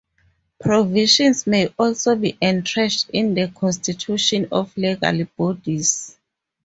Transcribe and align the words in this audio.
Provisions 0.59 1.45
may 1.45 1.71
also 1.77 2.15
be 2.15 2.35
entrenched 2.41 3.11
in 3.11 3.35
the 3.35 3.49
constitutions 3.49 4.47
of 4.51 4.75
legal 4.75 5.25
bodies. 5.37 6.17